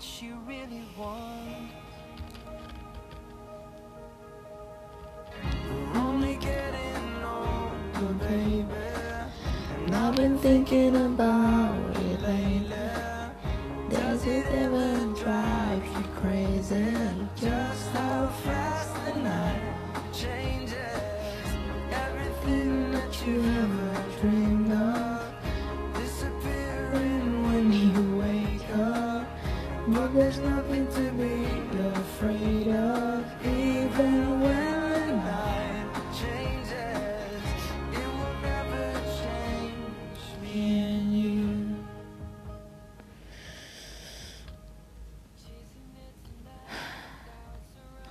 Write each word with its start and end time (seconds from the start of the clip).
what 0.00 0.22
you 0.22 0.34
really 0.48 0.82
want. 0.96 1.70
We're 5.68 6.00
only 6.00 6.36
getting 6.36 7.22
older, 7.22 8.14
baby. 8.24 8.64
And 9.84 9.94
I've 9.94 10.16
been 10.16 10.38
thinking 10.38 10.96
about 10.96 11.29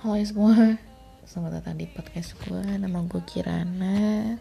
Halo 0.00 0.16
semua, 0.24 0.80
selamat 1.28 1.60
datang 1.60 1.76
di 1.76 1.84
podcast 1.84 2.32
gue. 2.48 2.56
Nama 2.56 3.04
gue 3.04 3.20
Kirana. 3.20 4.32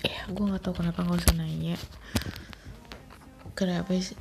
Ya, 0.00 0.20
gue 0.32 0.40
nggak 0.40 0.64
tahu 0.64 0.80
kenapa 0.80 1.04
nggak 1.04 1.20
usah 1.20 1.36
nanya. 1.36 1.76
Kenapa 3.52 3.92
sih? 4.00 4.16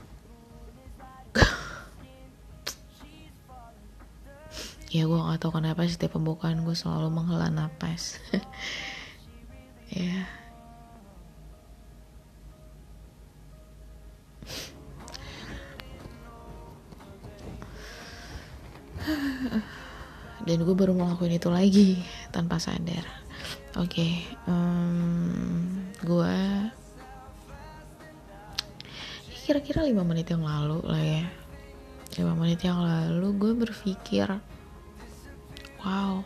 ya 4.91 5.07
gue 5.07 5.16
nggak 5.16 5.39
tahu 5.39 5.63
kenapa 5.63 5.88
setiap 5.88 6.19
pembukaan 6.19 6.67
gue 6.67 6.75
selalu 6.75 7.07
menghela 7.07 7.47
napas. 7.47 8.19
ya. 9.95 10.44
Dan 20.45 20.61
gue 20.61 20.75
baru 20.77 20.93
ngelakuin 20.93 21.35
itu 21.41 21.49
lagi 21.49 21.89
tanpa 22.29 22.61
sadar. 22.61 23.03
Oke 23.75 23.89
okay, 23.91 24.13
um, 24.47 25.83
gue 26.05 26.35
kira-kira 29.45 29.85
5 29.85 29.93
menit 30.05 30.29
yang 30.31 30.45
lalu 30.45 30.79
lah 30.85 31.01
ya. 31.01 31.25
5 32.16 32.39
menit 32.39 32.61
yang 32.63 32.79
lalu 32.79 33.27
gue 33.35 33.51
berpikir 33.67 34.29
wow 35.83 36.23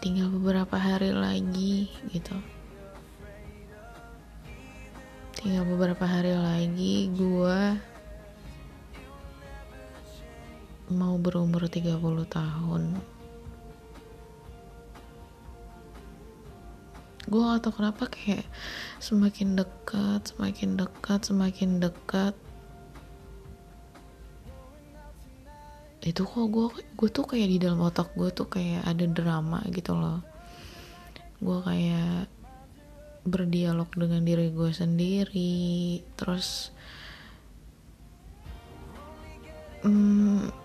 tinggal 0.00 0.32
beberapa 0.32 0.80
hari 0.80 1.12
lagi 1.12 1.92
gitu. 2.08 2.32
Tinggal 5.36 5.64
beberapa 5.68 6.04
hari 6.08 6.32
lagi 6.36 7.12
gue 7.12 7.60
mau 10.90 11.16
berumur 11.16 11.70
30 11.70 11.96
tahun. 12.26 12.82
Gue 17.30 17.42
gak 17.46 17.62
tau 17.62 17.74
kenapa 17.78 18.10
kayak 18.10 18.42
semakin 18.98 19.54
dekat 19.54 20.34
semakin 20.34 20.74
dekat 20.74 21.20
semakin 21.22 21.70
dekat. 21.78 22.34
Itu 26.02 26.26
kok 26.26 26.50
gue 26.50 26.66
gue 26.98 27.08
tuh 27.12 27.24
kayak 27.24 27.48
di 27.54 27.58
dalam 27.62 27.86
otak 27.86 28.10
gue 28.18 28.34
tuh 28.34 28.50
kayak 28.50 28.82
ada 28.82 29.06
drama 29.06 29.62
gitu 29.70 29.94
loh. 29.94 30.26
Gue 31.38 31.62
kayak 31.62 32.26
berdialog 33.24 33.88
dengan 33.92 34.24
diri 34.24 34.48
gue 34.48 34.72
sendiri 34.72 36.00
terus 36.16 36.72
hmm, 39.84 40.59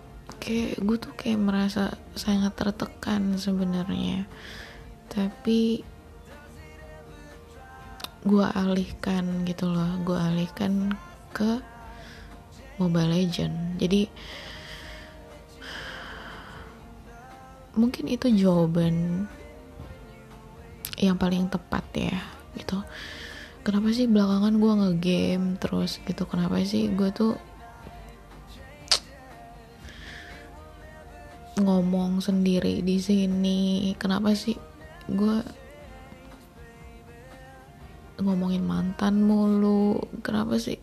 kayak 0.46 0.78
gue 0.78 0.96
tuh 1.02 1.12
kayak 1.18 1.42
merasa 1.42 1.98
sangat 2.14 2.54
tertekan 2.54 3.34
sebenarnya. 3.34 4.30
Tapi 5.10 5.82
gue 8.26 8.46
alihkan 8.46 9.46
gitu 9.46 9.70
loh 9.70 10.02
gue 10.02 10.18
alihkan 10.18 10.98
ke 11.30 11.62
Mobile 12.74 13.14
Legend 13.14 13.78
jadi 13.78 14.10
mungkin 17.78 18.10
itu 18.10 18.26
jawaban 18.34 19.28
yang 20.98 21.14
paling 21.20 21.46
tepat 21.46 21.84
ya 21.94 22.18
gitu. 22.56 22.80
Kenapa 23.62 23.92
sih 23.92 24.08
belakangan 24.08 24.56
gue 24.56 24.72
ngegame 24.80 25.48
terus 25.60 26.00
gitu? 26.02 26.24
Kenapa 26.24 26.56
sih 26.64 26.88
gue 26.88 27.12
tuh 27.12 27.36
ngomong 31.56 32.20
sendiri 32.20 32.84
di 32.84 33.00
sini. 33.00 33.92
Kenapa 33.96 34.36
sih 34.36 34.56
gue 35.08 35.36
ngomongin 38.20 38.64
mantan 38.64 39.24
mulu? 39.24 39.96
Kenapa 40.20 40.60
sih 40.60 40.76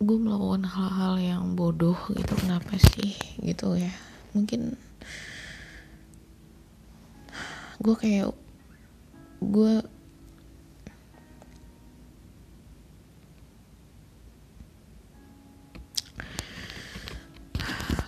gue 0.00 0.16
melakukan 0.16 0.64
hal-hal 0.66 1.14
yang 1.22 1.44
bodoh 1.54 1.98
gitu? 2.10 2.34
Kenapa 2.34 2.74
sih 2.80 3.14
gitu 3.46 3.78
ya? 3.78 3.94
Mungkin 4.34 4.74
gue 7.80 7.94
kayak 7.96 8.34
gue 9.40 9.72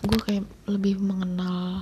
gue 0.03 0.19
kayak 0.19 0.45
lebih 0.67 0.99
mengenal 0.99 1.79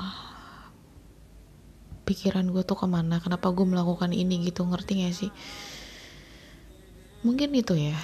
pikiran 2.04 2.52
gue 2.52 2.60
tuh 2.66 2.76
ke 2.76 2.84
mana 2.84 3.16
kenapa 3.16 3.48
gue 3.48 3.64
melakukan 3.64 4.12
ini 4.12 4.44
gitu 4.44 4.68
ngerti 4.68 4.92
gak 5.06 5.16
sih? 5.16 5.32
Mungkin 7.24 7.56
itu 7.56 7.76
ya. 7.76 7.96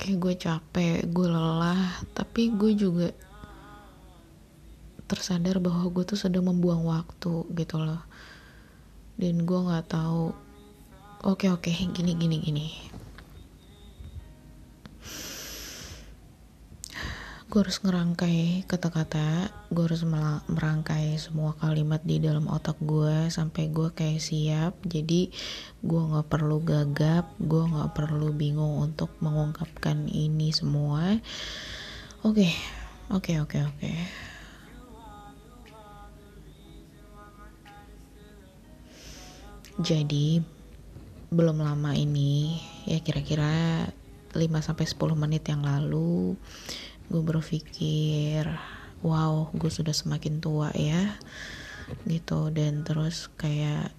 Kayak 0.00 0.16
gue 0.16 0.34
capek 0.40 0.96
gue 1.04 1.28
lelah 1.28 2.00
tapi 2.16 2.48
gue 2.56 2.72
juga 2.72 3.12
tersadar 5.04 5.60
bahwa 5.60 5.84
gue 5.92 6.04
tuh 6.08 6.16
sedang 6.16 6.48
membuang 6.48 6.88
waktu 6.88 7.44
gitu 7.52 7.76
loh. 7.76 8.00
Dan 9.20 9.44
gue 9.44 9.58
nggak 9.60 9.92
tahu 9.92 10.32
oke 11.28 11.46
oke 11.52 11.68
gini 11.68 12.16
gini 12.16 12.40
gini 12.40 12.66
gue 17.50 17.66
harus 17.66 17.82
ngerangkai 17.82 18.62
kata-kata 18.70 19.50
gue 19.74 19.82
harus 19.82 20.06
merangkai 20.46 21.18
semua 21.18 21.58
kalimat 21.58 21.98
di 21.98 22.22
dalam 22.22 22.46
otak 22.46 22.78
gue 22.78 23.26
sampai 23.26 23.66
gue 23.74 23.90
kayak 23.90 24.22
siap. 24.22 24.78
Jadi 24.86 25.34
gue 25.82 26.02
nggak 26.14 26.30
perlu 26.30 26.62
gagap 26.62 27.34
gue 27.42 27.58
nggak 27.66 27.90
perlu 27.90 28.30
bingung 28.30 28.78
untuk 28.78 29.10
mengungkapkan 29.18 30.06
ini 30.06 30.54
semua. 30.54 31.18
Oke 32.22 32.54
oke 33.10 33.42
oke 33.42 33.58
oke. 33.66 33.92
Jadi 39.82 40.38
belum 41.34 41.66
lama 41.66 41.98
ini 41.98 42.62
ya 42.86 43.02
kira-kira 43.02 43.90
5 44.30 44.38
sampai 44.38 44.86
10 44.86 45.18
menit 45.18 45.42
yang 45.50 45.66
lalu 45.66 46.38
gue 47.10 47.22
berpikir 47.26 48.46
wow 49.02 49.50
gue 49.50 49.68
sudah 49.68 49.92
semakin 49.92 50.38
tua 50.38 50.70
ya 50.72 51.18
gitu. 52.06 52.54
Dan 52.54 52.86
terus 52.86 53.26
kayak 53.34 53.90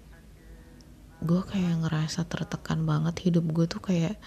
gue 1.22 1.42
kayak 1.46 1.86
ngerasa 1.86 2.26
tertekan 2.26 2.82
banget 2.82 3.30
hidup 3.30 3.46
gue 3.52 3.66
tuh 3.70 3.78
kayak 3.78 4.18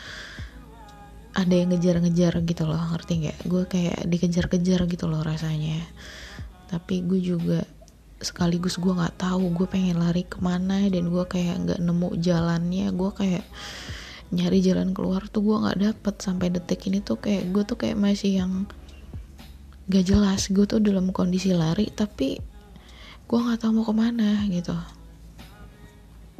ada 1.35 1.51
yang 1.51 1.75
ngejar-ngejar 1.75 2.39
gitu 2.47 2.63
loh 2.63 2.79
ngerti 2.79 3.27
nggak? 3.27 3.39
Gue 3.49 3.63
kayak 3.67 4.07
dikejar-kejar 4.07 4.87
gitu 4.87 5.05
loh 5.11 5.19
rasanya. 5.19 5.83
Tapi 6.71 7.03
gue 7.03 7.19
juga 7.19 7.59
sekaligus 8.23 8.79
gue 8.79 8.95
nggak 8.95 9.19
tahu 9.19 9.51
gue 9.51 9.67
pengen 9.67 9.99
lari 9.99 10.23
ke 10.23 10.39
mana 10.39 10.87
dan 10.87 11.11
gue 11.11 11.25
kayak 11.27 11.55
nggak 11.67 11.79
nemu 11.83 12.09
jalannya. 12.23 12.87
Gue 12.95 13.11
kayak 13.11 13.43
nyari 14.33 14.57
jalan 14.63 14.95
keluar 14.95 15.29
tuh 15.29 15.45
gue 15.45 15.57
nggak 15.61 15.79
dapet. 15.81 16.15
Sampai 16.17 16.49
detik 16.49 16.81
ini 16.89 17.03
tuh 17.03 17.21
kayak 17.21 17.53
gue 17.53 17.63
tuh 17.67 17.77
kayak 17.77 17.99
masih 17.99 18.41
yang 18.41 18.65
gak 19.85 20.05
jelas. 20.05 20.49
Gue 20.49 20.65
tuh 20.65 20.81
dalam 20.81 21.13
kondisi 21.13 21.53
lari 21.53 21.91
tapi 21.93 22.41
gue 23.25 23.39
nggak 23.41 23.61
tahu 23.61 23.81
mau 23.81 23.85
ke 23.85 23.93
mana 23.93 24.41
gitu. 24.49 24.73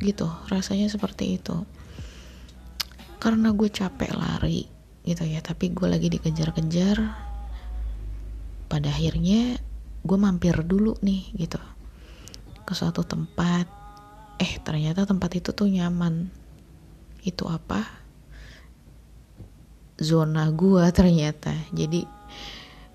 Gitu 0.02 0.28
rasanya 0.50 0.90
seperti 0.90 1.38
itu. 1.38 1.66
Karena 3.22 3.54
gue 3.54 3.70
capek 3.70 4.12
lari 4.18 4.66
gitu 5.06 5.26
ya. 5.26 5.42
Tapi 5.46 5.70
gue 5.74 5.88
lagi 5.90 6.08
dikejar-kejar. 6.10 6.98
Pada 8.66 8.90
akhirnya 8.90 9.62
gue 10.02 10.18
mampir 10.18 10.58
dulu 10.66 10.98
nih 11.06 11.34
gitu. 11.38 11.62
Ke 12.66 12.74
suatu 12.74 13.06
tempat. 13.06 13.70
Eh 14.42 14.58
ternyata 14.66 15.06
tempat 15.06 15.32
itu 15.38 15.54
tuh 15.56 15.70
nyaman 15.70 16.45
itu 17.26 17.44
apa? 17.50 17.82
Zona 19.98 20.54
gue 20.54 20.86
ternyata. 20.94 21.52
Jadi 21.74 22.06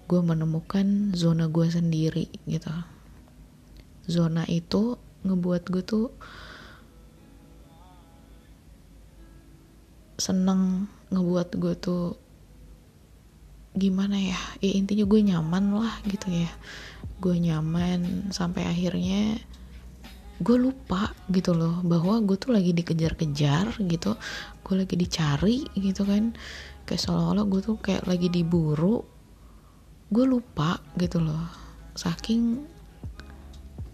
gue 0.06 0.20
menemukan 0.22 1.14
zona 1.14 1.50
gue 1.50 1.66
sendiri 1.66 2.30
gitu. 2.46 2.70
Zona 4.06 4.46
itu 4.46 4.94
ngebuat 5.26 5.70
gue 5.70 5.82
tuh 5.82 6.06
seneng 10.20 10.90
ngebuat 11.10 11.48
gue 11.58 11.74
tuh 11.78 12.14
gimana 13.74 14.18
ya? 14.18 14.38
Ya 14.62 14.72
intinya 14.78 15.06
gue 15.06 15.20
nyaman 15.26 15.64
lah 15.74 15.94
gitu 16.06 16.30
ya. 16.30 16.50
Gue 17.18 17.38
nyaman 17.38 18.30
sampai 18.30 18.66
akhirnya 18.66 19.38
gue 20.40 20.56
lupa 20.56 21.12
gitu 21.28 21.52
loh 21.52 21.84
bahwa 21.84 22.16
gue 22.24 22.36
tuh 22.40 22.56
lagi 22.56 22.72
dikejar-kejar 22.72 23.76
gitu. 23.84 24.16
Gue 24.64 24.74
lagi 24.80 24.96
dicari 24.96 25.68
gitu 25.76 26.08
kan. 26.08 26.32
Kayak 26.88 27.00
seolah-olah 27.04 27.44
gue 27.44 27.60
tuh 27.60 27.76
kayak 27.76 28.08
lagi 28.08 28.32
diburu. 28.32 29.04
Gue 30.08 30.24
lupa 30.24 30.80
gitu 30.96 31.20
loh. 31.20 31.44
Saking 31.92 32.64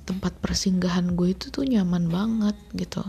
tempat 0.07 0.39
persinggahan 0.39 1.19
gue 1.19 1.35
itu 1.35 1.51
tuh 1.51 1.67
nyaman 1.67 2.07
banget 2.07 2.57
gitu. 2.79 3.03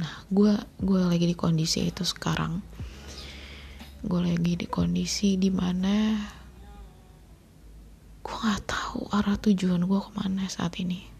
Nah 0.00 0.24
gue 0.32 0.56
gue 0.80 1.00
lagi 1.04 1.28
di 1.28 1.36
kondisi 1.36 1.84
itu 1.84 2.00
sekarang. 2.00 2.64
Gue 4.00 4.24
lagi 4.24 4.56
di 4.56 4.64
kondisi 4.64 5.36
di 5.36 5.52
mana 5.52 6.16
gue 8.24 8.36
nggak 8.40 8.64
tahu 8.64 9.12
arah 9.12 9.36
tujuan 9.36 9.84
gue 9.84 10.00
ke 10.00 10.10
mana 10.16 10.50
saat 10.50 10.74
ini 10.82 11.15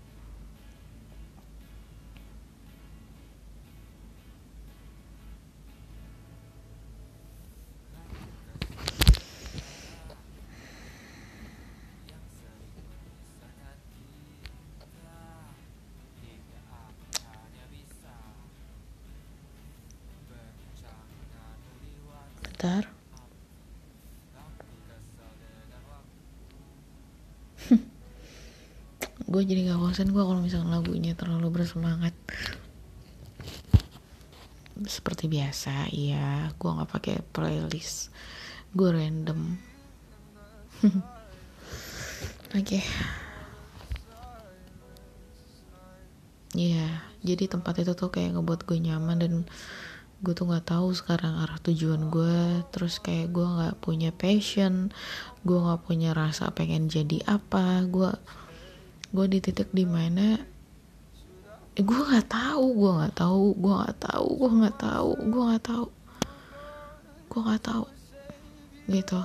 gue 29.27 29.43
jadi 29.43 29.75
gak 29.75 29.83
konsen 29.83 30.15
gue 30.15 30.23
kalau 30.23 30.39
misalnya 30.39 30.79
lagunya 30.79 31.13
terlalu 31.19 31.51
bersemangat. 31.51 32.15
Seperti 34.77 35.27
biasa 35.27 35.91
iya 35.91 36.53
gue 36.55 36.71
nggak 36.71 36.91
pakai 36.91 37.17
playlist. 37.35 38.15
Gue 38.71 38.95
random. 38.95 39.59
Oke. 42.55 42.79
Okay. 42.79 42.85
Iya, 46.57 47.05
jadi 47.21 47.53
tempat 47.53 47.85
itu 47.85 47.93
tuh 47.93 48.09
kayak 48.09 48.33
ngebuat 48.33 48.65
gue 48.65 48.81
nyaman 48.81 49.21
dan 49.21 49.35
gue 50.25 50.33
tuh 50.33 50.49
nggak 50.49 50.73
tahu 50.73 50.97
sekarang 50.97 51.37
arah 51.45 51.61
tujuan 51.61 52.09
gue 52.09 52.65
terus 52.73 52.97
kayak 52.97 53.37
gue 53.37 53.45
nggak 53.45 53.77
punya 53.85 54.09
passion 54.17 54.89
gue 55.45 55.59
nggak 55.61 55.85
punya 55.85 56.17
rasa 56.17 56.49
pengen 56.57 56.89
jadi 56.89 57.21
apa 57.29 57.85
gue 57.85 58.09
gue 59.17 59.27
di 59.33 59.39
titik 59.41 59.73
di 59.73 59.89
mana 59.89 60.37
eh, 61.73 61.81
gue 61.81 62.01
nggak 62.09 62.29
tahu 62.29 62.65
gue 62.77 62.93
nggak 63.01 63.15
tahu 63.17 63.45
gue 63.57 63.75
nggak 63.81 63.97
tahu 63.97 64.27
gue 64.37 64.51
nggak 64.61 64.77
tahu 64.77 65.11
gue 65.17 65.43
nggak 65.49 65.65
tahu 65.65 65.87
gue 67.33 67.41
nggak 67.41 67.65
tahu 67.65 67.85
gitu. 68.87 69.21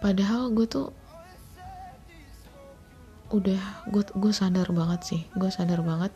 Padahal 0.00 0.48
gue 0.56 0.64
tuh 0.64 0.88
udah 3.30 3.62
gue 3.86 4.02
gue 4.10 4.32
sadar 4.34 4.66
banget 4.74 5.00
sih 5.06 5.22
gue 5.38 5.50
sadar 5.54 5.86
banget 5.86 6.10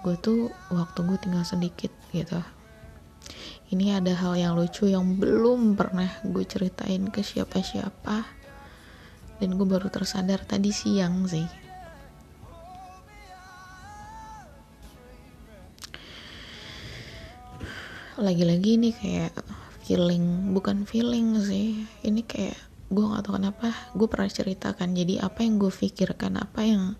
gue 0.00 0.16
tuh 0.16 0.48
waktu 0.72 1.04
gue 1.04 1.18
tinggal 1.20 1.44
sedikit 1.44 1.92
gitu 2.08 2.40
ini 3.68 3.92
ada 3.92 4.16
hal 4.16 4.32
yang 4.32 4.56
lucu 4.56 4.88
yang 4.88 5.20
belum 5.20 5.76
pernah 5.76 6.08
gue 6.24 6.40
ceritain 6.48 7.04
ke 7.12 7.20
siapa-siapa. 7.20 8.24
Dan 9.38 9.60
gue 9.60 9.68
baru 9.68 9.92
tersadar 9.92 10.40
tadi 10.48 10.72
siang 10.72 11.28
sih. 11.28 11.44
Lagi-lagi 18.18 18.80
ini 18.80 18.90
kayak 18.90 19.36
feeling 19.84 20.56
bukan 20.56 20.88
feeling 20.88 21.36
sih. 21.44 21.84
Ini 22.02 22.24
kayak 22.24 22.58
gue 22.88 23.04
gak 23.04 23.28
tau 23.28 23.36
kenapa 23.36 23.68
gue 23.92 24.08
pernah 24.08 24.32
ceritakan. 24.32 24.96
Jadi 24.96 25.20
apa 25.20 25.44
yang 25.44 25.60
gue 25.60 25.68
pikirkan 25.68 26.40
apa 26.40 26.64
yang 26.64 26.96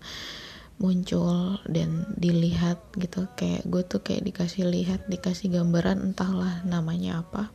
muncul 0.79 1.59
dan 1.67 2.07
dilihat 2.15 2.79
gitu. 2.95 3.27
Kayak 3.35 3.67
gue 3.67 3.83
tuh 3.85 4.01
kayak 4.01 4.23
dikasih 4.25 4.65
lihat 4.65 5.05
dikasih 5.11 5.51
gambaran 5.51 6.11
entahlah 6.11 6.63
namanya 6.63 7.21
apa. 7.21 7.51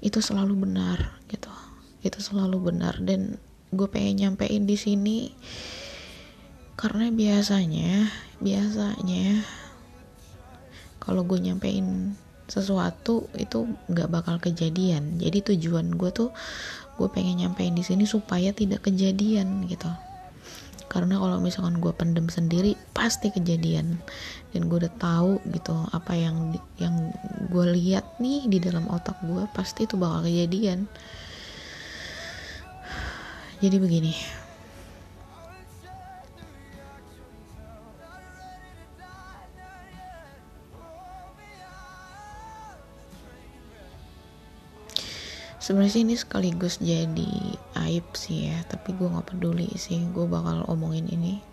Itu 0.00 0.24
selalu 0.24 0.66
benar 0.66 1.20
gitu. 1.28 1.52
Itu 2.00 2.24
selalu 2.24 2.72
benar 2.72 2.98
dan 3.04 3.36
gue 3.68 3.86
pengen 3.86 4.24
nyampein 4.24 4.64
di 4.64 4.80
sini 4.80 5.28
karena 6.80 7.12
biasanya 7.12 8.08
biasanya 8.40 9.44
kalau 10.96 11.28
gue 11.28 11.36
nyampein 11.36 12.16
sesuatu 12.48 13.28
itu 13.36 13.68
nggak 13.92 14.08
bakal 14.08 14.40
kejadian. 14.40 15.20
Jadi 15.20 15.52
tujuan 15.52 15.92
gue 15.92 16.08
tuh 16.08 16.32
gue 16.96 17.08
pengen 17.12 17.44
nyampein 17.44 17.76
di 17.76 17.84
sini 17.84 18.08
supaya 18.08 18.50
tidak 18.56 18.88
kejadian 18.88 19.68
gitu 19.68 20.07
karena 20.86 21.18
kalau 21.18 21.42
misalkan 21.42 21.82
gue 21.82 21.90
pendem 21.90 22.30
sendiri 22.30 22.78
pasti 22.94 23.34
kejadian. 23.34 23.98
Dan 24.54 24.70
gue 24.70 24.80
udah 24.86 24.94
tahu 24.96 25.42
gitu 25.50 25.74
apa 25.90 26.14
yang 26.14 26.54
yang 26.78 27.10
gue 27.50 27.66
lihat 27.74 28.06
nih 28.22 28.46
di 28.46 28.62
dalam 28.62 28.86
otak 28.88 29.18
gue 29.26 29.44
pasti 29.52 29.84
itu 29.84 29.98
bakal 29.98 30.24
kejadian. 30.24 30.86
Jadi 33.58 33.76
begini 33.82 34.14
sebenarnya 45.68 46.00
ini 46.00 46.16
sekaligus 46.16 46.80
jadi 46.80 47.28
aib 47.84 48.16
sih 48.16 48.48
ya 48.48 48.56
tapi 48.64 48.96
gue 48.96 49.04
nggak 49.04 49.36
peduli 49.36 49.68
sih 49.76 50.00
gue 50.16 50.24
bakal 50.24 50.64
omongin 50.64 51.04
ini. 51.12 51.44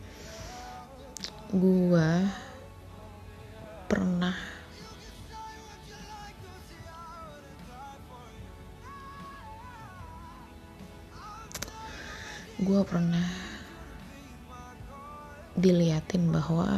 Gue 1.51 2.23
pernah 3.91 4.31
gue 12.55 12.81
pernah 12.87 13.27
diliatin 15.59 16.31
bahwa 16.31 16.71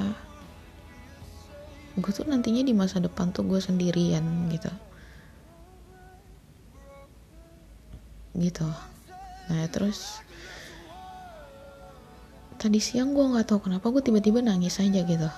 gue 2.01 2.11
tuh 2.17 2.25
nantinya 2.25 2.65
di 2.65 2.73
masa 2.73 2.97
depan 2.97 3.29
tuh 3.29 3.45
gue 3.45 3.61
sendirian 3.61 4.25
gitu 4.49 4.86
gitu. 8.37 8.69
Nah 9.49 9.65
terus 9.73 10.21
tadi 12.57 12.81
siang 12.81 13.13
gue 13.13 13.21
nggak 13.21 13.53
tahu 13.53 13.69
kenapa 13.69 13.89
gue 13.93 14.01
tiba-tiba 14.01 14.39
nangis 14.41 14.77
aja 14.77 15.01
gitu. 15.01 15.29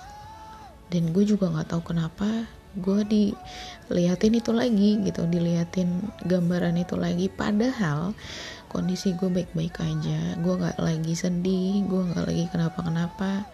Dan 0.90 1.16
gue 1.16 1.24
juga 1.24 1.48
nggak 1.52 1.70
tahu 1.72 1.96
kenapa 1.96 2.48
gue 2.78 3.02
diliatin 3.02 4.38
itu 4.38 4.54
lagi 4.54 5.02
gitu 5.02 5.26
diliatin 5.26 6.04
gambaran 6.28 6.76
itu 6.80 7.00
lagi. 7.00 7.32
Padahal 7.32 8.14
kondisi 8.70 9.18
gue 9.18 9.32
baik-baik 9.32 9.82
aja 9.82 10.38
gue 10.38 10.54
nggak 10.54 10.78
lagi 10.78 11.14
sedih 11.18 11.82
gue 11.88 12.02
nggak 12.14 12.26
lagi 12.28 12.46
kenapa-kenapa. 12.52 13.48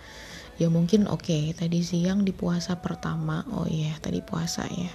Ya 0.55 0.71
mungkin 0.71 1.11
oke 1.11 1.27
okay, 1.27 1.43
tadi 1.51 1.83
siang 1.83 2.23
di 2.23 2.31
puasa 2.31 2.79
pertama. 2.79 3.43
Oh 3.51 3.67
iya 3.67 3.91
tadi 3.99 4.23
puasa 4.23 4.63
ya. 4.71 4.91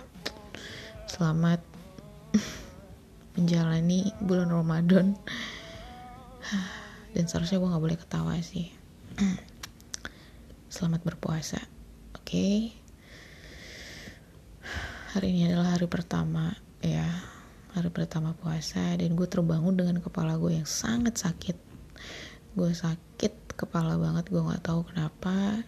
Selamat 1.05 1.61
menjalani 3.35 4.11
bulan 4.23 4.51
Ramadan. 4.51 5.15
Dan 7.15 7.25
seharusnya 7.27 7.59
gue 7.59 7.71
nggak 7.71 7.85
boleh 7.85 7.99
ketawa 7.99 8.35
sih. 8.43 8.71
Selamat 10.71 11.03
berpuasa 11.03 11.59
oke? 12.15 12.23
Okay? 12.23 12.81
hari 15.11 15.35
ini 15.35 15.51
adalah 15.51 15.75
hari 15.75 15.91
pertama 15.91 16.55
ya 16.79 17.03
hari 17.75 17.91
pertama 17.91 18.31
puasa 18.39 18.95
dan 18.95 19.19
gue 19.19 19.27
terbangun 19.27 19.75
dengan 19.75 19.99
kepala 19.99 20.39
gue 20.39 20.55
yang 20.55 20.69
sangat 20.71 21.19
sakit. 21.19 21.59
Gue 22.55 22.71
sakit 22.71 23.59
kepala 23.59 23.99
banget 23.99 24.31
gue 24.31 24.39
nggak 24.39 24.63
tahu 24.63 24.87
kenapa 24.87 25.67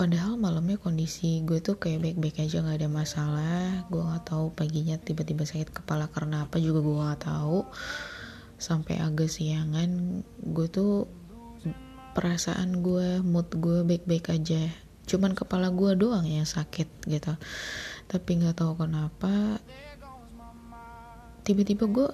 padahal 0.00 0.40
malamnya 0.40 0.80
kondisi 0.80 1.44
gue 1.44 1.60
tuh 1.60 1.76
kayak 1.76 2.00
baik-baik 2.00 2.40
aja 2.40 2.64
nggak 2.64 2.80
ada 2.80 2.88
masalah. 2.88 3.84
Gue 3.92 4.00
nggak 4.00 4.32
tahu 4.32 4.48
paginya 4.56 4.96
tiba-tiba 4.96 5.44
sakit 5.44 5.76
kepala 5.76 6.08
karena 6.08 6.48
apa 6.48 6.56
juga 6.56 6.80
gue 6.80 6.96
nggak 6.96 7.20
tahu. 7.28 7.68
Sampai 8.56 8.96
agak 8.96 9.28
siangan 9.28 10.24
gue 10.40 10.66
tuh 10.72 11.04
perasaan 12.16 12.80
gue 12.80 13.20
mood 13.20 13.52
gue 13.60 13.84
baik-baik 13.84 14.32
aja. 14.32 14.72
Cuman 15.04 15.36
kepala 15.36 15.68
gue 15.68 15.92
doang 16.00 16.24
yang 16.24 16.48
sakit 16.48 17.04
gitu. 17.04 17.36
Tapi 18.08 18.30
nggak 18.40 18.56
tahu 18.56 18.80
kenapa 18.80 19.60
tiba-tiba 21.44 21.84
gue 21.84 22.08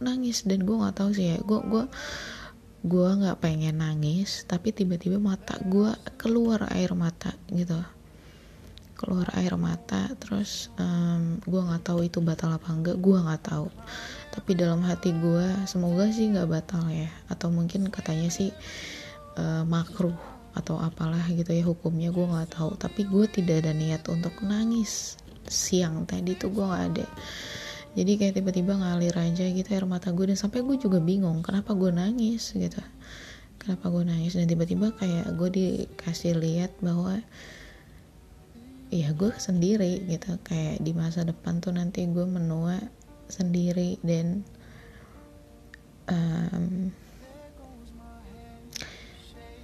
nangis 0.00 0.48
dan 0.48 0.64
gue 0.64 0.72
nggak 0.72 1.04
tahu 1.04 1.12
sih 1.12 1.36
ya. 1.36 1.38
Gue 1.44 1.60
gue 1.68 1.84
gue 2.86 3.08
nggak 3.18 3.42
pengen 3.42 3.82
nangis 3.82 4.46
tapi 4.46 4.70
tiba-tiba 4.70 5.18
mata 5.18 5.58
gue 5.66 5.90
keluar 6.14 6.70
air 6.70 6.94
mata 6.94 7.34
gitu. 7.50 7.74
Keluar 8.96 9.28
air 9.36 9.52
mata 9.58 10.08
terus 10.16 10.70
um, 10.78 11.42
gue 11.42 11.60
nggak 11.60 11.82
tahu 11.84 12.06
itu 12.06 12.22
batal 12.22 12.54
apa 12.54 12.70
enggak 12.70 12.96
gue 13.02 13.18
nggak 13.18 13.42
tahu. 13.42 13.68
Tapi 14.30 14.50
dalam 14.54 14.80
hati 14.86 15.10
gue 15.10 15.46
semoga 15.66 16.06
sih 16.14 16.30
nggak 16.30 16.48
batal 16.48 16.86
ya. 16.88 17.10
Atau 17.26 17.50
mungkin 17.50 17.90
katanya 17.90 18.30
sih 18.30 18.54
uh, 19.36 19.66
makruh 19.66 20.16
atau 20.56 20.80
apalah 20.80 21.26
gitu 21.28 21.52
ya 21.52 21.66
hukumnya 21.66 22.14
gue 22.14 22.24
nggak 22.24 22.54
tahu. 22.54 22.78
Tapi 22.78 23.02
gue 23.04 23.26
tidak 23.26 23.66
ada 23.66 23.74
niat 23.74 24.06
untuk 24.06 24.40
nangis 24.46 25.18
siang 25.50 26.06
tadi 26.06 26.34
tuh 26.34 26.50
gue 26.50 26.64
nggak 26.64 26.84
ada 26.94 27.06
jadi 27.96 28.12
kayak 28.20 28.34
tiba-tiba 28.36 28.76
ngalir 28.76 29.16
aja 29.16 29.48
gitu 29.48 29.68
air 29.72 29.88
mata 29.88 30.12
gue. 30.12 30.28
Dan 30.28 30.36
sampai 30.36 30.60
gue 30.60 30.76
juga 30.76 31.00
bingung 31.00 31.40
kenapa 31.40 31.72
gue 31.72 31.88
nangis 31.88 32.52
gitu. 32.52 32.76
Kenapa 33.56 33.88
gue 33.88 34.04
nangis? 34.04 34.36
Dan 34.36 34.44
tiba-tiba 34.44 34.92
kayak 35.00 35.32
gue 35.32 35.48
dikasih 35.48 36.36
lihat 36.36 36.76
bahwa 36.84 37.16
ya 38.92 39.16
gue 39.16 39.32
sendiri 39.40 40.04
gitu. 40.12 40.36
Kayak 40.44 40.84
di 40.84 40.92
masa 40.92 41.24
depan 41.24 41.64
tuh 41.64 41.72
nanti 41.72 42.04
gue 42.04 42.28
menua 42.28 42.76
sendiri 43.32 43.96
dan 44.04 44.44
um, 46.12 46.92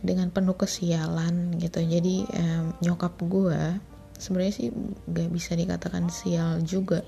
dengan 0.00 0.32
penuh 0.32 0.56
kesialan 0.56 1.60
gitu. 1.60 1.84
Jadi 1.84 2.24
um, 2.32 2.72
nyokap 2.80 3.12
gue 3.28 3.76
sebenarnya 4.16 4.54
sih 4.56 4.68
gak 5.04 5.28
bisa 5.28 5.52
dikatakan 5.52 6.08
sial 6.08 6.64
juga 6.64 7.04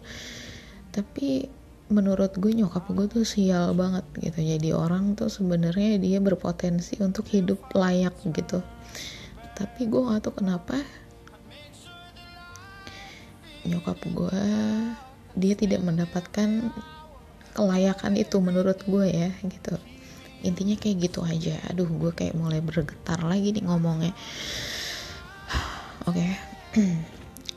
tapi 0.94 1.50
menurut 1.92 2.32
gue 2.38 2.54
nyokap 2.54 2.86
gue 2.94 3.06
tuh 3.10 3.26
sial 3.26 3.74
banget 3.76 4.06
gitu. 4.22 4.40
Jadi 4.40 4.70
orang 4.72 5.18
tuh 5.18 5.28
sebenarnya 5.28 6.00
dia 6.00 6.22
berpotensi 6.22 6.96
untuk 7.02 7.28
hidup 7.28 7.60
layak 7.76 8.14
gitu. 8.30 8.62
Tapi 9.58 9.90
gue 9.90 10.00
gak 10.00 10.22
tahu 10.24 10.40
kenapa 10.40 10.78
nyokap 13.64 13.96
gue 14.12 14.42
dia 15.34 15.54
tidak 15.56 15.80
mendapatkan 15.80 16.68
kelayakan 17.56 18.14
itu 18.16 18.36
menurut 18.38 18.78
gue 18.86 19.06
ya 19.10 19.30
gitu. 19.44 19.74
Intinya 20.46 20.76
kayak 20.78 21.10
gitu 21.10 21.20
aja. 21.26 21.58
Aduh 21.68 21.88
gue 21.88 22.12
kayak 22.14 22.38
mulai 22.38 22.62
bergetar 22.62 23.20
lagi 23.26 23.50
nih 23.50 23.64
ngomongnya. 23.66 24.14
Oke. 26.08 26.22
okay. 26.72 27.02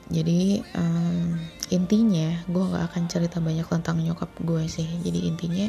jadi 0.08 0.64
um, 0.80 1.36
intinya 1.68 2.40
gue 2.48 2.64
gak 2.64 2.96
akan 2.96 3.04
cerita 3.12 3.44
banyak 3.44 3.68
tentang 3.68 4.00
nyokap 4.00 4.32
gue 4.40 4.64
sih. 4.72 4.88
Jadi 5.04 5.28
intinya 5.28 5.68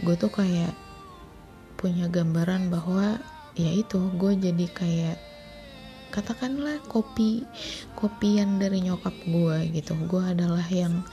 gue 0.00 0.14
tuh 0.16 0.32
kayak 0.32 0.72
punya 1.76 2.08
gambaran 2.08 2.72
bahwa 2.72 3.20
ya 3.56 3.70
itu 3.72 4.00
gue 4.16 4.32
jadi 4.36 4.66
kayak 4.72 5.18
katakanlah 6.10 6.80
kopi 6.88 7.44
kopian 8.00 8.56
dari 8.56 8.80
nyokap 8.80 9.12
gue 9.28 9.56
gitu. 9.76 9.92
Gue 10.08 10.24
adalah 10.24 10.64
yang 10.72 11.04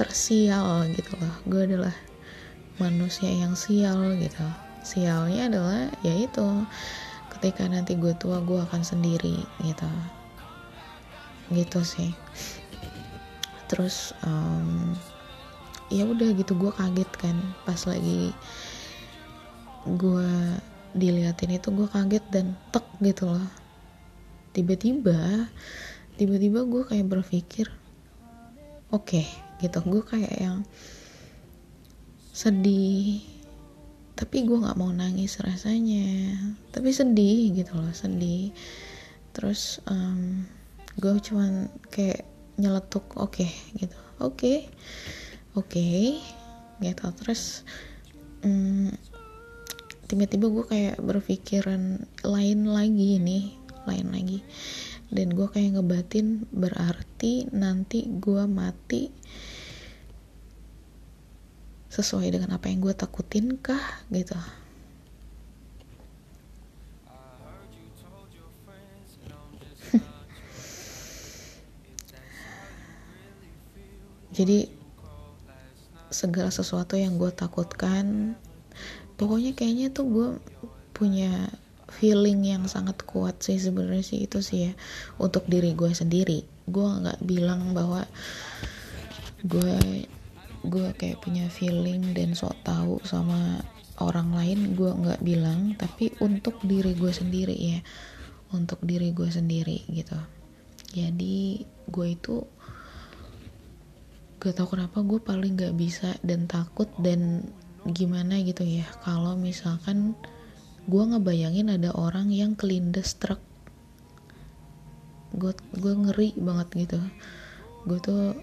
tersial 0.00 0.88
gitu 0.96 1.12
loh. 1.20 1.34
Gue 1.44 1.68
adalah 1.68 1.92
manusia 2.80 3.28
yang 3.28 3.52
sial 3.52 4.16
gitu. 4.16 4.46
Sialnya 4.80 5.52
adalah 5.52 5.92
ya 6.00 6.16
itu 6.16 6.64
ketika 7.36 7.68
nanti 7.68 8.00
gue 8.00 8.16
tua 8.16 8.40
gue 8.40 8.64
akan 8.64 8.80
sendiri 8.80 9.44
gitu 9.60 9.88
gitu 11.50 11.82
sih. 11.82 12.14
Terus 13.70 14.14
um, 14.26 14.94
ya 15.90 16.06
udah 16.06 16.30
gitu 16.34 16.54
gue 16.58 16.72
kaget 16.74 17.10
kan. 17.18 17.36
Pas 17.66 17.78
lagi 17.86 18.34
gue 19.86 20.30
diliatin 20.94 21.54
itu 21.54 21.70
gue 21.70 21.86
kaget 21.90 22.24
dan 22.30 22.58
tek 22.74 22.86
gitu 23.02 23.30
loh. 23.30 23.48
Tiba-tiba 24.50 25.46
tiba-tiba 26.18 26.66
gue 26.66 26.82
kayak 26.84 27.06
berpikir 27.06 27.66
oke 28.90 29.06
okay, 29.06 29.26
gitu. 29.62 29.82
Gue 29.86 30.02
kayak 30.02 30.34
yang 30.38 30.58
sedih. 32.34 33.22
Tapi 34.18 34.44
gue 34.44 34.58
nggak 34.58 34.78
mau 34.78 34.90
nangis 34.92 35.38
rasanya. 35.40 36.36
Tapi 36.74 36.90
sedih 36.90 37.54
gitu 37.54 37.78
loh 37.78 37.94
sedih. 37.94 38.50
Terus 39.30 39.78
um, 39.86 40.44
gue 41.00 41.16
cuman 41.18 41.72
kayak 41.88 42.28
nyeletuk 42.60 43.16
oke 43.16 43.40
okay, 43.40 43.50
gitu. 43.74 43.96
Oke 44.20 44.20
okay, 44.20 44.58
oke 45.56 45.72
okay, 45.72 46.20
gitu. 46.84 47.04
Terus 47.24 47.64
um, 48.44 48.92
tiba-tiba 50.04 50.52
gue 50.52 50.64
kayak 50.68 50.96
berpikiran 51.00 52.04
lain 52.20 52.60
lagi 52.68 53.16
nih 53.16 53.56
lain 53.88 54.12
lagi. 54.12 54.38
Dan 55.10 55.34
gue 55.34 55.48
kayak 55.48 55.80
ngebatin 55.80 56.46
berarti 56.52 57.48
nanti 57.50 58.06
gue 58.06 58.44
mati 58.46 59.10
sesuai 61.90 62.30
dengan 62.30 62.54
apa 62.54 62.70
yang 62.70 62.78
gue 62.78 62.94
takutin 62.94 63.58
kah 63.58 63.82
gitu 64.14 64.38
jadi 74.40 74.72
segala 76.08 76.48
sesuatu 76.48 76.96
yang 76.96 77.20
gue 77.20 77.30
takutkan 77.30 78.34
pokoknya 79.20 79.52
kayaknya 79.52 79.92
tuh 79.92 80.06
gue 80.08 80.28
punya 80.96 81.52
feeling 81.90 82.46
yang 82.46 82.64
sangat 82.70 83.02
kuat 83.02 83.42
sih 83.42 83.58
sebenarnya 83.58 84.04
sih 84.06 84.24
itu 84.24 84.38
sih 84.40 84.70
ya. 84.70 84.72
Untuk 85.18 85.44
diri 85.50 85.74
gue 85.74 85.90
sendiri. 85.90 86.46
Gue 86.70 86.86
nggak 86.86 87.20
bilang 87.26 87.74
bahwa 87.74 88.06
gue 89.42 90.06
gue 90.60 90.88
kayak 90.94 91.24
punya 91.24 91.48
feeling 91.50 92.14
dan 92.14 92.36
sok 92.36 92.54
tahu 92.62 93.00
sama 93.02 93.64
orang 94.00 94.32
lain 94.32 94.78
gue 94.78 94.90
nggak 94.92 95.20
bilang. 95.20 95.74
Tapi 95.74 96.14
untuk 96.22 96.62
diri 96.62 96.94
gue 96.94 97.10
sendiri 97.10 97.56
ya. 97.58 97.80
Untuk 98.54 98.80
diri 98.86 99.10
gue 99.10 99.28
sendiri 99.28 99.84
gitu. 99.90 100.16
Jadi 100.94 101.66
gue 101.90 102.06
itu 102.06 102.46
gak 104.40 104.56
tau 104.56 104.68
kenapa 104.72 105.04
gue 105.04 105.20
paling 105.20 105.52
gak 105.60 105.76
bisa 105.76 106.16
dan 106.24 106.48
takut 106.48 106.88
dan 106.96 107.44
gimana 107.88 108.40
gitu 108.40 108.64
ya. 108.64 108.84
Kalau 109.04 109.36
misalkan 109.36 110.16
gue 110.88 111.02
ngebayangin 111.04 111.76
ada 111.76 111.92
orang 111.92 112.32
yang 112.32 112.56
kelindes 112.56 113.16
truk. 113.16 113.40
Gue 115.32 115.52
gue 115.76 115.94
ngeri 115.94 116.36
banget 116.40 116.68
gitu. 116.88 117.00
Gue 117.84 117.98
tuh 118.00 118.36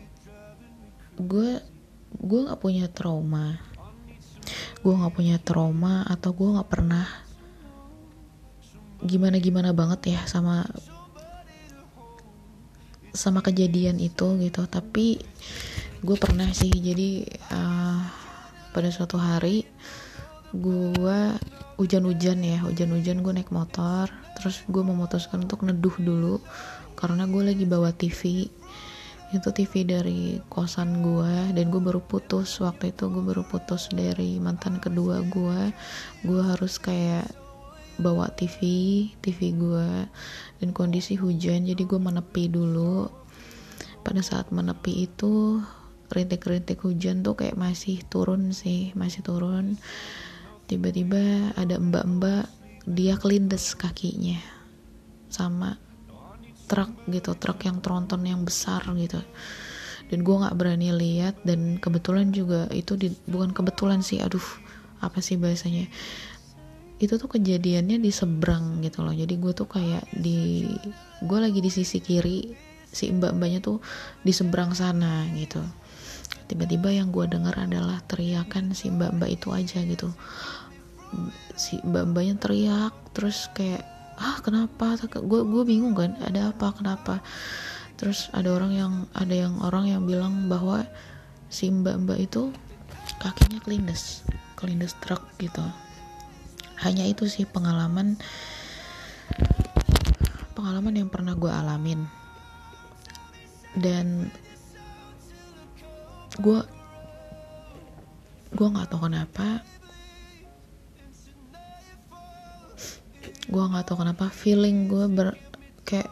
gue 1.18 1.50
gue 2.18 2.40
nggak 2.46 2.62
punya 2.62 2.86
trauma. 2.90 3.58
Gue 4.82 4.94
nggak 4.94 5.14
punya 5.14 5.38
trauma 5.42 6.06
atau 6.06 6.32
gue 6.34 6.50
nggak 6.58 6.70
pernah 6.70 7.06
gimana 8.98 9.38
gimana 9.38 9.78
banget 9.78 10.18
ya 10.18 10.22
sama 10.26 10.66
sama 13.14 13.42
kejadian 13.42 14.02
itu 14.02 14.38
gitu. 14.42 14.66
Tapi 14.66 15.22
gue 16.04 16.18
pernah 16.18 16.50
sih 16.54 16.70
jadi 16.70 17.26
uh, 17.54 18.02
pada 18.74 18.90
suatu 18.94 19.18
hari 19.18 19.66
gue 20.54 21.20
hujan-hujan 21.78 22.40
ya 22.42 22.62
hujan-hujan 22.64 23.22
gue 23.22 23.34
naik 23.34 23.52
motor 23.52 24.10
terus 24.38 24.62
gue 24.70 24.84
memutuskan 24.86 25.46
untuk 25.46 25.66
neduh 25.66 25.96
dulu 25.98 26.36
karena 26.98 27.26
gue 27.30 27.44
lagi 27.54 27.66
bawa 27.66 27.94
TV 27.94 28.50
itu 29.36 29.50
TV 29.52 29.84
dari 29.84 30.40
kosan 30.48 31.04
gue 31.04 31.52
dan 31.52 31.66
gue 31.68 31.82
baru 31.84 32.00
putus 32.00 32.64
waktu 32.64 32.96
itu 32.96 33.12
gue 33.12 33.24
baru 33.24 33.44
putus 33.44 33.92
dari 33.92 34.40
mantan 34.40 34.80
kedua 34.80 35.20
gue 35.28 35.74
gue 36.24 36.42
harus 36.42 36.80
kayak 36.80 37.28
bawa 37.98 38.30
TV 38.38 38.62
TV 39.20 39.58
gue 39.58 40.06
dan 40.62 40.70
kondisi 40.72 41.18
hujan 41.18 41.66
jadi 41.66 41.82
gue 41.82 42.00
menepi 42.00 42.46
dulu. 42.48 43.10
Pada 44.06 44.24
saat 44.24 44.56
menepi 44.56 45.04
itu 45.10 45.60
rintik-rintik 46.08 46.80
hujan 46.84 47.20
tuh 47.24 47.36
kayak 47.36 47.60
masih 47.60 48.00
turun 48.08 48.56
sih 48.56 48.96
masih 48.96 49.24
turun. 49.24 49.76
Tiba-tiba 50.68 51.56
ada 51.56 51.80
mbak-mbak 51.80 52.48
dia 52.88 53.20
kelindes 53.20 53.76
kakinya 53.76 54.40
sama 55.28 55.76
truk 56.68 56.92
gitu 57.12 57.36
truk 57.36 57.64
yang 57.64 57.80
tronton 57.84 58.24
yang 58.24 58.44
besar 58.44 58.84
gitu. 58.96 59.20
Dan 60.08 60.24
gue 60.24 60.36
nggak 60.40 60.56
berani 60.56 60.96
lihat 60.96 61.36
dan 61.44 61.84
kebetulan 61.84 62.32
juga 62.32 62.72
itu 62.72 62.96
di, 62.96 63.12
bukan 63.28 63.52
kebetulan 63.52 64.00
sih 64.00 64.24
aduh 64.24 64.44
apa 65.04 65.20
sih 65.20 65.36
bahasanya? 65.36 65.92
Itu 66.98 67.20
tuh 67.20 67.28
kejadiannya 67.28 68.00
di 68.00 68.12
seberang 68.12 68.80
gitu 68.82 69.04
loh. 69.04 69.12
Jadi 69.12 69.36
gue 69.36 69.52
tuh 69.52 69.68
kayak 69.68 70.08
di 70.16 70.72
gue 71.24 71.40
lagi 71.40 71.60
di 71.60 71.72
sisi 71.72 72.00
kiri 72.00 72.68
si 72.88 73.12
mbak-mbaknya 73.12 73.60
tuh 73.60 73.84
di 74.24 74.32
seberang 74.32 74.72
sana 74.72 75.28
gitu 75.36 75.60
tiba-tiba 76.48 76.90
yang 76.90 77.12
gue 77.12 77.28
dengar 77.28 77.54
adalah 77.60 78.00
teriakan 78.08 78.72
si 78.72 78.88
mbak-mbak 78.88 79.30
itu 79.36 79.48
aja 79.52 79.80
gitu. 79.84 80.10
Si 81.60 81.80
mbak-mbaknya 81.84 82.40
teriak 82.40 82.96
terus 83.12 83.52
kayak 83.52 83.84
ah 84.18 84.40
kenapa? 84.42 84.96
Gue 85.24 85.44
gue 85.44 85.64
bingung 85.68 85.94
kan 85.94 86.16
ada 86.24 86.56
apa? 86.56 86.72
Kenapa? 86.74 87.20
Terus 88.00 88.32
ada 88.32 88.50
orang 88.56 88.72
yang 88.74 88.94
ada 89.12 89.36
yang 89.36 89.60
orang 89.60 89.92
yang 89.92 90.04
bilang 90.08 90.48
bahwa 90.48 90.88
si 91.52 91.68
mbak 91.68 92.00
mbak 92.08 92.20
itu 92.32 92.50
kakinya 93.20 93.60
kelindes 93.64 94.24
kelindes 94.56 94.96
truk 95.04 95.22
gitu. 95.38 95.64
Hanya 96.82 97.04
itu 97.06 97.28
sih 97.28 97.44
pengalaman 97.44 98.16
pengalaman 100.58 100.96
yang 100.96 101.10
pernah 101.12 101.38
gue 101.38 101.52
alamin. 101.52 102.08
Dan 103.78 104.34
gue 106.36 106.60
gue 108.54 108.68
nggak 108.68 108.88
tahu 108.92 109.08
kenapa. 109.08 109.64
Gue 113.48 113.64
nggak 113.64 113.86
tahu 113.88 113.98
kenapa 114.04 114.28
feeling 114.28 114.92
gue 114.92 115.06
ber 115.08 115.40
kayak 115.88 116.12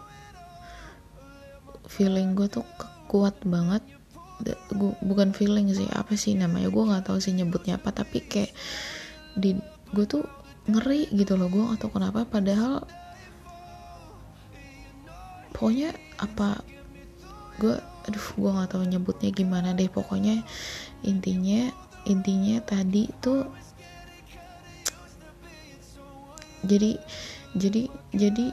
feeling 1.91 2.35
gue 2.35 2.47
tuh 2.47 2.63
kuat 3.11 3.35
banget. 3.47 3.83
Gua, 4.75 4.91
bukan 4.99 5.31
feeling 5.31 5.71
sih 5.71 5.87
apa 5.95 6.19
sih 6.19 6.35
namanya? 6.35 6.67
Gue 6.67 6.83
nggak 6.83 7.07
tahu 7.07 7.23
sih 7.23 7.31
nyebutnya 7.31 7.79
apa 7.79 7.91
tapi 7.95 8.23
kayak 8.23 8.51
di 9.35 9.55
gue 9.95 10.05
tuh 10.07 10.23
ngeri 10.67 11.07
gitu 11.15 11.39
loh. 11.39 11.47
Gue 11.47 11.63
tahu 11.79 11.95
kenapa 11.95 12.27
padahal 12.27 12.83
pokoknya 15.55 15.95
apa 16.19 16.74
gue 17.61 17.75
aduh 18.05 18.27
gue 18.37 18.51
nggak 18.51 18.69
tahu 18.75 18.83
nyebutnya 18.85 19.29
gimana 19.31 19.73
deh. 19.73 19.89
Pokoknya 19.89 20.43
intinya 21.05 21.71
intinya 22.05 22.61
tadi 22.61 23.09
tuh 23.23 23.49
jadi 26.65 26.97
jadi 27.57 27.89
jadi 28.13 28.45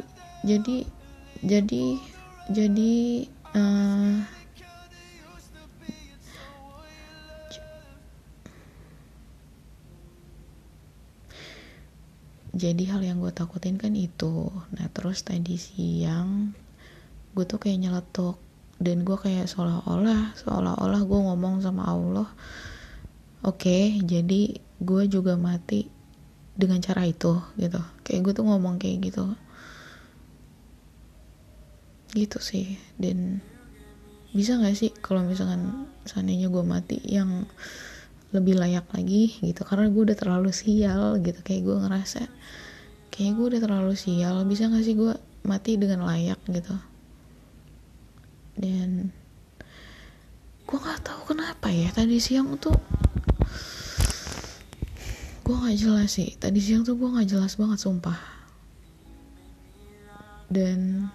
jadi 0.44 0.76
jadi 1.42 1.84
jadi 2.52 2.94
uh, 3.54 4.16
jadi 12.52 12.84
hal 12.94 13.00
yang 13.02 13.18
gue 13.18 13.32
takutin 13.32 13.80
kan 13.80 13.96
itu. 13.96 14.52
Nah 14.76 14.86
terus 14.92 15.24
tadi 15.24 15.56
siang 15.56 16.52
gue 17.32 17.44
tuh 17.48 17.56
kayak 17.56 17.80
nyeletuk 17.80 18.36
dan 18.82 19.06
gue 19.06 19.16
kayak 19.16 19.46
seolah-olah 19.46 20.34
seolah-olah 20.36 21.00
gue 21.06 21.20
ngomong 21.30 21.62
sama 21.62 21.86
Allah 21.86 22.28
oke 23.46 23.62
okay, 23.62 24.02
jadi 24.02 24.58
gue 24.82 25.02
juga 25.06 25.38
mati 25.38 26.02
dengan 26.52 26.78
cara 26.84 27.08
itu 27.08 27.40
gitu. 27.56 27.80
Kayak 28.04 28.20
gue 28.28 28.32
tuh 28.36 28.44
ngomong 28.44 28.76
kayak 28.76 29.08
gitu. 29.08 29.24
Gitu 32.12 32.38
sih. 32.42 32.76
Dan 33.00 33.40
bisa 34.32 34.56
gak 34.60 34.76
sih 34.76 34.92
kalau 35.00 35.24
misalkan 35.24 35.88
seandainya 36.04 36.48
gue 36.52 36.64
mati 36.64 37.00
yang 37.08 37.48
lebih 38.32 38.56
layak 38.56 38.88
lagi 38.92 39.38
gitu? 39.40 39.64
Karena 39.64 39.88
gue 39.88 40.02
udah 40.12 40.18
terlalu 40.18 40.50
sial 40.52 41.20
gitu. 41.24 41.40
Kayak 41.40 41.62
gue 41.64 41.76
ngerasa 41.88 42.22
kayak 43.12 43.32
gue 43.36 43.46
udah 43.56 43.60
terlalu 43.60 43.92
sial 43.92 44.40
bisa 44.48 44.72
gak 44.72 44.84
sih 44.84 44.96
gue 44.96 45.12
mati 45.44 45.76
dengan 45.76 46.08
layak 46.08 46.40
gitu 46.48 46.72
dan 48.56 49.12
gue 50.68 50.78
nggak 50.78 51.04
tahu 51.04 51.36
kenapa 51.36 51.68
ya 51.68 51.92
tadi 51.92 52.16
siang 52.16 52.56
tuh 52.56 52.76
gue 55.42 55.56
nggak 55.58 55.78
jelas 55.78 56.10
sih. 56.14 56.32
Tadi 56.38 56.58
siang 56.62 56.86
tuh 56.86 56.94
gue 56.94 57.08
nggak 57.10 57.28
jelas 57.28 57.58
banget 57.58 57.82
sumpah. 57.82 58.16
Dan 60.46 61.10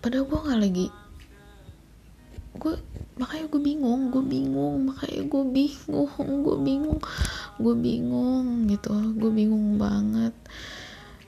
padahal 0.00 0.24
gue 0.24 0.38
nggak 0.40 0.60
lagi 0.64 0.86
gue 2.56 2.74
makanya 3.20 3.46
gue 3.52 3.60
bingung 3.60 4.08
gue 4.08 4.24
bingung 4.24 4.88
makanya 4.88 5.22
gue 5.28 5.44
bingung 5.44 6.08
gue 6.40 6.56
bingung 6.64 6.98
gue 7.60 7.74
bingung 7.76 8.66
gitu 8.66 8.90
gue 9.14 9.30
bingung 9.30 9.76
banget. 9.76 10.32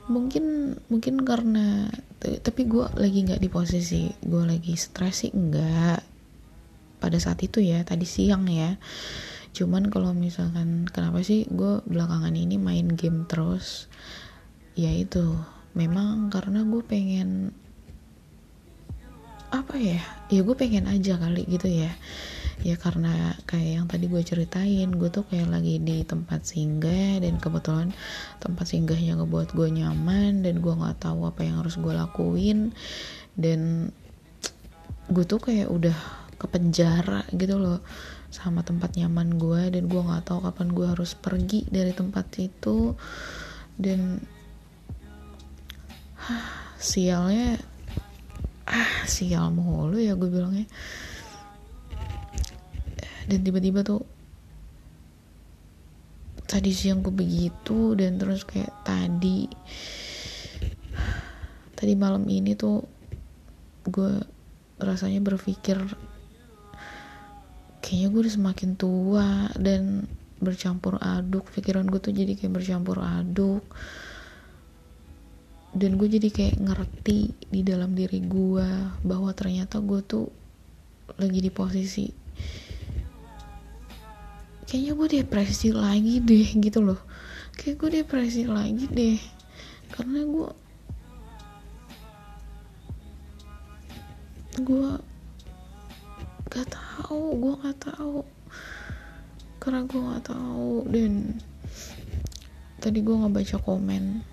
Mungkin 0.09 0.77
mungkin 0.91 1.23
karena 1.23 1.93
tapi 2.19 2.67
gue 2.67 2.87
lagi 2.97 3.23
nggak 3.29 3.43
di 3.43 3.51
posisi 3.53 4.09
gue 4.25 4.43
lagi 4.43 4.75
stres 4.75 5.27
sih 5.27 5.31
enggak 5.31 6.03
pada 7.03 7.19
saat 7.19 7.39
itu 7.45 7.61
ya 7.61 7.85
tadi 7.85 8.09
siang 8.09 8.49
ya. 8.49 8.81
Cuman 9.53 9.93
kalau 9.93 10.17
misalkan 10.17 10.89
kenapa 10.89 11.21
sih 11.21 11.45
gue 11.53 11.85
belakangan 11.85 12.33
ini 12.33 12.57
main 12.57 12.89
game 12.97 13.29
terus? 13.29 13.87
Ya 14.73 14.89
itu 14.89 15.37
memang 15.77 16.33
karena 16.33 16.65
gue 16.65 16.83
pengen 16.83 17.53
apa 19.53 19.77
ya? 19.77 20.01
Ya 20.33 20.41
gue 20.41 20.57
pengen 20.57 20.89
aja 20.89 21.21
kali 21.21 21.45
gitu 21.45 21.69
ya 21.69 21.93
ya 22.61 22.77
karena 22.77 23.33
kayak 23.49 23.71
yang 23.81 23.87
tadi 23.89 24.07
gue 24.07 24.21
ceritain 24.21 24.89
gue 24.93 25.09
tuh 25.09 25.25
kayak 25.25 25.49
lagi 25.49 25.81
di 25.81 26.05
tempat 26.05 26.45
singgah 26.45 27.19
dan 27.25 27.41
kebetulan 27.41 27.89
tempat 28.39 28.69
singgahnya 28.69 29.17
ngebuat 29.17 29.57
gue 29.57 29.69
nyaman 29.73 30.45
dan 30.45 30.61
gue 30.61 30.75
nggak 30.77 31.01
tahu 31.01 31.25
apa 31.25 31.41
yang 31.43 31.65
harus 31.65 31.81
gue 31.81 31.93
lakuin. 31.97 32.77
Dan 33.33 33.89
gue 35.09 35.25
tuh 35.25 35.41
kayak 35.41 35.73
udah 35.73 35.97
ke 36.37 36.47
penjara 36.47 37.25
gitu 37.33 37.57
loh 37.57 37.81
sama 38.33 38.65
tempat 38.65 38.97
nyaman 38.97 39.37
gue 39.37 39.73
dan 39.73 39.89
gue 39.89 40.03
nggak 40.03 40.29
tahu 40.29 40.45
kapan 40.45 40.69
gue 40.73 40.87
harus 40.87 41.17
pergi 41.17 41.65
dari 41.73 41.97
tempat 41.97 42.27
itu. 42.39 42.93
Dan 43.75 44.21
sialnya 46.79 47.59
ah 48.63 49.07
sial 49.11 49.51
mulu 49.51 49.99
ya 49.99 50.15
gue 50.15 50.31
bilangnya 50.31 50.71
dan 53.29 53.39
tiba-tiba 53.43 53.83
tuh 53.87 54.03
tadi 56.47 56.71
siang 56.75 57.01
gue 57.01 57.15
begitu 57.15 57.97
dan 57.97 58.21
terus 58.21 58.45
kayak 58.45 58.73
tadi 58.85 59.49
tadi 61.73 61.93
malam 61.97 62.23
ini 62.29 62.53
tuh 62.55 62.85
gue 63.89 64.23
rasanya 64.79 65.23
berpikir 65.23 65.79
kayaknya 67.83 68.09
gue 68.09 68.21
udah 68.25 68.35
semakin 68.39 68.71
tua 68.79 69.29
dan 69.59 70.07
bercampur 70.43 70.99
aduk. 70.99 71.47
Pikiran 71.55 71.87
gue 71.87 72.01
tuh 72.03 72.15
jadi 72.15 72.35
kayak 72.35 72.59
bercampur 72.59 72.99
aduk. 72.99 73.63
Dan 75.73 75.97
gue 75.97 76.09
jadi 76.09 76.29
kayak 76.29 76.57
ngerti 76.61 77.33
di 77.49 77.61
dalam 77.65 77.93
diri 77.93 78.21
gue 78.25 78.69
bahwa 79.05 79.31
ternyata 79.33 79.81
gue 79.81 80.01
tuh 80.05 80.27
lagi 81.17 81.41
di 81.41 81.49
posisi 81.49 82.22
kayaknya 84.73 84.97
gue 84.97 85.09
depresi 85.21 85.69
lagi 85.69 86.25
deh 86.25 86.49
gitu 86.57 86.81
loh. 86.81 86.97
Kayak 87.53 87.77
gue 87.77 87.91
depresi 88.01 88.49
lagi 88.49 88.89
deh. 88.89 89.21
Karena 89.93 90.25
gue 90.25 90.49
gue 94.65 94.89
gak 96.49 96.69
tahu 96.73 97.37
gue 97.37 97.55
gak 97.69 97.79
tahu. 97.85 98.25
Karena 99.61 99.85
gue 99.85 100.01
gak 100.01 100.25
tahu 100.33 100.89
dan 100.89 101.37
tadi 102.81 103.05
gue 103.05 103.13
ngebaca 103.13 103.61
komen 103.61 104.25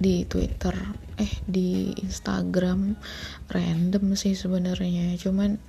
di 0.00 0.24
Twitter 0.24 0.76
eh 1.20 1.32
di 1.44 1.92
Instagram 1.92 2.96
random 3.52 4.16
sih 4.16 4.32
sebenarnya. 4.32 5.12
Cuman 5.20 5.60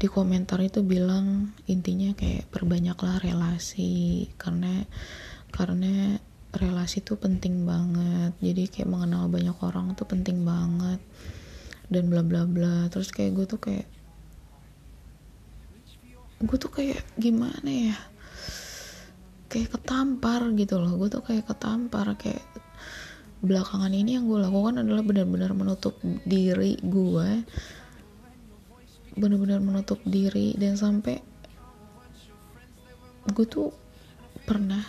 di 0.00 0.08
komentar 0.08 0.56
itu 0.64 0.80
bilang 0.80 1.52
intinya 1.68 2.16
kayak 2.16 2.48
perbanyaklah 2.48 3.20
relasi 3.20 4.24
karena 4.40 4.88
karena 5.52 6.16
relasi 6.56 7.04
tuh 7.04 7.20
penting 7.20 7.68
banget. 7.68 8.32
Jadi 8.40 8.72
kayak 8.72 8.88
mengenal 8.88 9.28
banyak 9.28 9.54
orang 9.60 9.92
tuh 9.92 10.08
penting 10.08 10.40
banget. 10.40 11.04
Dan 11.92 12.08
bla 12.08 12.24
bla 12.24 12.48
bla. 12.48 12.88
Terus 12.88 13.12
kayak 13.12 13.36
gue 13.36 13.46
tuh 13.46 13.60
kayak 13.60 13.86
gue 16.40 16.56
tuh 16.56 16.72
kayak 16.72 17.04
gimana 17.20 17.92
ya? 17.92 17.98
Kayak 19.52 19.76
ketampar 19.76 20.48
gitu 20.56 20.80
loh. 20.80 20.96
Gue 20.96 21.12
tuh 21.12 21.20
kayak 21.20 21.44
ketampar. 21.44 22.16
Kayak 22.16 22.42
belakangan 23.44 23.92
ini 23.92 24.16
yang 24.16 24.24
gue 24.24 24.40
lakukan 24.40 24.80
adalah 24.80 25.04
benar-benar 25.04 25.52
menutup 25.52 26.00
diri 26.24 26.80
gue 26.80 27.44
benar-benar 29.18 29.62
menutup 29.62 29.98
diri 30.06 30.54
dan 30.58 30.78
sampai 30.78 31.18
gue 33.30 33.46
tuh 33.46 33.70
pernah 34.46 34.82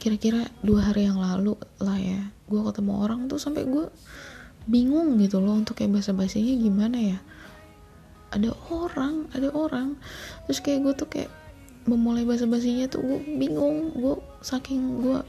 kira-kira 0.00 0.46
dua 0.62 0.92
hari 0.92 1.08
yang 1.08 1.18
lalu 1.18 1.58
lah 1.82 1.98
ya 1.98 2.30
gue 2.46 2.60
ketemu 2.62 2.92
orang 3.02 3.20
tuh 3.26 3.42
sampai 3.42 3.66
gue 3.66 3.90
bingung 4.66 5.14
gitu 5.22 5.38
loh 5.38 5.54
untuk 5.54 5.78
kayak 5.78 5.94
bahasa 5.94 6.10
basinya 6.10 6.54
gimana 6.58 6.98
ya. 6.98 7.18
Ada 8.34 8.50
orang 8.68 9.30
ada 9.32 9.48
orang. 9.54 9.94
Terus 10.50 10.58
kayak 10.58 10.80
gue 10.82 10.92
tuh 10.98 11.08
kayak 11.08 11.30
memulai 11.86 12.26
bahasa 12.26 12.50
basinya 12.50 12.90
tuh 12.90 13.00
gue 13.02 13.18
bingung 13.38 13.94
gue 13.94 14.18
saking 14.42 15.06
gue 15.06 15.22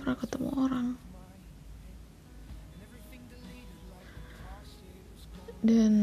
pernah 0.00 0.16
ketemu 0.16 0.48
orang. 0.56 0.86
Dan 5.60 5.94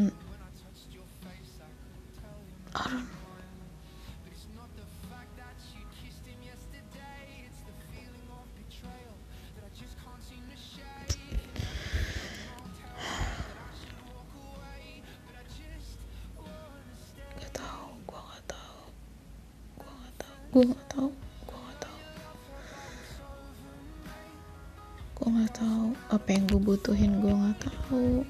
butuhin, 26.68 27.24
gue 27.24 27.32
gak 27.32 27.72
tahu. 27.72 28.28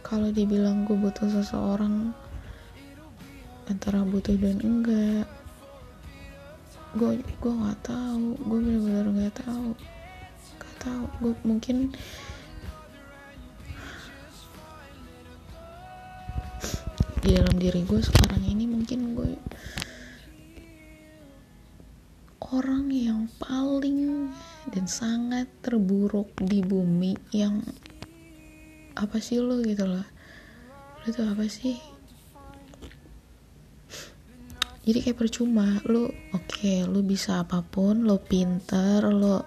Kalau 0.00 0.32
dibilang 0.32 0.88
gue 0.88 0.96
butuh 0.96 1.28
seseorang 1.28 2.16
antara 3.68 4.00
butuh 4.08 4.32
dan 4.40 4.56
enggak, 4.64 5.28
gue 6.96 7.20
gue 7.20 7.52
nggak 7.52 7.80
tahu, 7.84 8.32
gue 8.40 8.58
benar-benar 8.64 9.06
nggak 9.12 9.34
tahu, 9.44 9.76
nggak 10.56 10.76
tahu, 10.80 11.04
gue 11.20 11.34
mungkin 11.44 11.92
di 17.20 17.36
dalam 17.36 17.60
diri 17.60 17.84
gue 17.84 18.00
sekarang 18.00 18.40
ini 18.48 18.64
mungkin 18.64 19.12
gue 19.12 19.36
orang 22.48 22.88
yang 22.88 23.28
paling 23.36 24.32
dan 24.72 24.88
sangat 24.88 25.44
terburuk 25.60 26.32
di 26.40 26.64
bumi 26.64 27.12
yang 27.36 27.60
apa 28.96 29.20
sih 29.20 29.36
lo 29.36 29.60
gitu 29.60 29.84
loh? 29.84 30.06
Lo 31.04 31.08
tuh 31.12 31.28
apa 31.28 31.44
sih? 31.44 31.76
Jadi 34.88 35.04
kayak 35.04 35.20
percuma 35.20 35.84
lo 35.84 36.08
oke 36.32 36.88
lo 36.88 37.04
bisa 37.04 37.44
apa 37.44 37.60
pun 37.60 38.08
lo 38.08 38.16
pinter 38.24 39.04
lo 39.12 39.44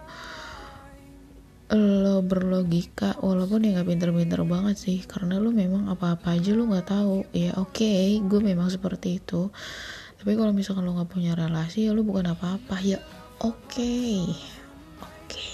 lo 1.74 2.22
berlogika 2.22 3.18
walaupun 3.24 3.64
ya 3.66 3.80
nggak 3.80 3.90
pinter-pinter 3.90 4.44
banget 4.46 4.76
sih 4.78 5.00
karena 5.08 5.42
lo 5.42 5.50
memang 5.50 5.90
apa-apa 5.90 6.38
aja 6.38 6.54
lo 6.54 6.70
nggak 6.70 6.86
tahu. 6.86 7.26
Ya 7.34 7.58
oke 7.58 8.22
gue 8.22 8.40
memang 8.46 8.70
seperti 8.70 9.18
itu 9.18 9.50
tapi 10.22 10.38
kalau 10.38 10.54
misalkan 10.54 10.86
lo 10.86 10.94
nggak 10.94 11.18
punya 11.18 11.34
relasi 11.34 11.90
ya 11.90 11.98
lo 11.98 12.06
bukan 12.06 12.30
apa-apa. 12.38 12.78
Ya 12.86 13.02
oke. 13.42 13.98
Oke. 15.02 15.50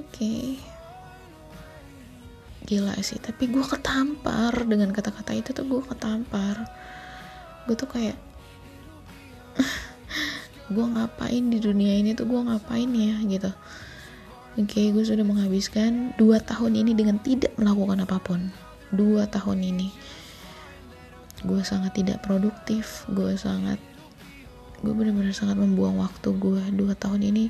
Oke. 0.00 0.56
Gila 2.64 2.96
sih 3.04 3.20
tapi 3.20 3.52
gue 3.52 3.60
ketampar 3.60 4.64
dengan 4.64 4.96
kata-kata 4.96 5.36
itu 5.36 5.52
tuh 5.52 5.68
gue 5.68 5.84
ketampar. 5.84 6.64
Gue 7.68 7.76
tuh 7.76 7.84
kayak 7.84 8.16
gue 10.72 10.86
ngapain 10.88 11.52
di 11.52 11.60
dunia 11.60 12.00
ini 12.00 12.16
tuh 12.16 12.24
gue 12.24 12.40
ngapain 12.48 12.88
ya 12.96 13.20
gitu. 13.28 13.52
Oke 14.56 14.88
gue 14.88 15.04
sudah 15.04 15.20
menghabiskan 15.20 16.16
dua 16.16 16.40
tahun 16.40 16.80
ini 16.80 16.96
dengan 16.96 17.20
tidak 17.20 17.52
melakukan 17.60 18.08
apa 18.08 18.16
pun. 18.24 18.48
Dua 18.88 19.28
tahun 19.28 19.60
ini 19.60 19.92
gue 21.46 21.62
sangat 21.62 21.94
tidak 21.94 22.20
produktif. 22.26 23.06
Gue 23.08 23.38
sangat 23.38 23.78
gue 24.84 24.92
benar-benar 24.92 25.32
sangat 25.32 25.56
membuang 25.56 25.96
waktu 26.04 26.36
gue 26.36 26.60
dua 26.76 26.92
tahun 27.00 27.24
ini 27.24 27.48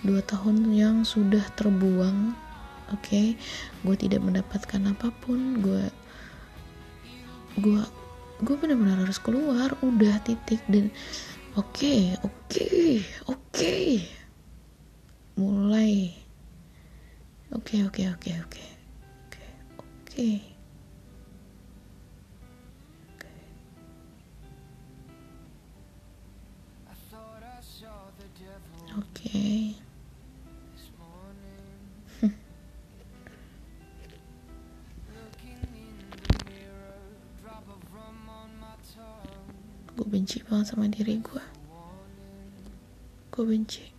dua 0.00 0.24
tahun 0.24 0.72
yang 0.72 1.04
sudah 1.04 1.44
terbuang 1.58 2.32
oke? 2.94 3.02
Okay? 3.04 3.36
gue 3.84 3.96
tidak 3.98 4.22
mendapatkan 4.22 4.80
apa 4.88 5.10
pun. 5.20 5.58
Gue 5.60 5.84
gue 7.58 7.82
gue 8.40 8.56
benar-benar 8.56 9.04
harus 9.04 9.18
keluar. 9.18 9.74
Udah 9.82 10.22
titik 10.22 10.62
dan 10.70 10.88
oke 11.58 11.76
okay, 11.76 12.16
oke 12.22 12.32
okay, 12.48 12.94
oke. 13.28 13.42
Okay. 13.52 13.90
mulai. 15.36 16.14
Oke 17.52 17.84
oke 17.84 18.06
oke 18.08 18.30
oke. 18.48 18.64
Oke 19.28 19.44
oke 19.76 20.51
oke. 29.22 29.78
Gue 39.92 40.06
benci 40.10 40.42
banget 40.42 40.74
sama 40.74 40.90
diri 40.90 41.22
gue 41.22 41.44
gue 43.32 43.44
benci 43.48 43.91